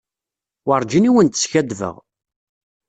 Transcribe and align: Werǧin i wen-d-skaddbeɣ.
Werǧin 0.67 1.09
i 1.09 1.11
wen-d-skaddbeɣ. 1.13 1.95